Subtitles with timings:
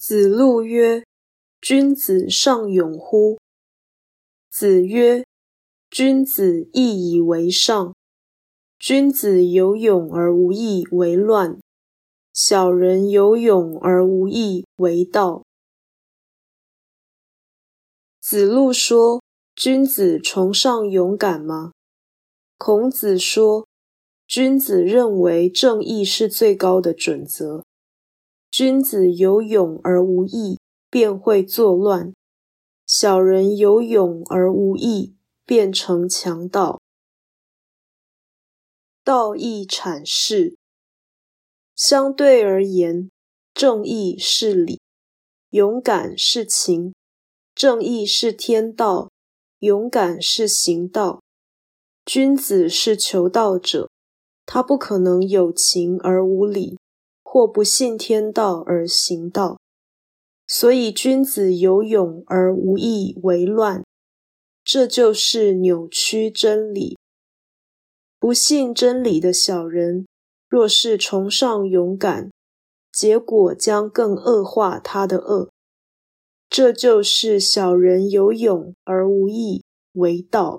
[0.00, 1.04] 子路曰
[1.60, 3.38] ：“君子尚勇乎？”
[4.50, 5.26] 子曰
[5.90, 7.94] ：“君子义以为上。
[8.78, 11.60] 君子有勇而无义为乱，
[12.32, 15.44] 小人有勇而无义为道。”
[18.22, 19.22] 子路说
[19.54, 21.72] ：“君子崇尚勇敢吗？”
[22.56, 23.66] 孔子说
[24.26, 27.62] ：“君子认为正义是最高的准则。”
[28.62, 30.58] 君子有勇而无义，
[30.90, 32.12] 便会作乱；
[32.86, 36.78] 小人有勇而无义，变成强盗。
[39.02, 40.58] 道义阐释：
[41.74, 43.10] 相对而言，
[43.54, 44.78] 正义是理，
[45.48, 46.92] 勇敢是情。
[47.54, 49.10] 正义是天道，
[49.60, 51.22] 勇敢是行道。
[52.04, 53.88] 君子是求道者，
[54.44, 56.76] 他不可能有情而无理。
[57.32, 59.56] 或不信天道而行道，
[60.48, 63.84] 所以君子有勇而无义为乱，
[64.64, 66.98] 这就是扭曲真理。
[68.18, 70.08] 不信真理的小人，
[70.48, 72.32] 若是崇尚勇敢，
[72.90, 75.50] 结果将更恶化他的恶。
[76.48, 80.58] 这就是小人有勇而无义为道。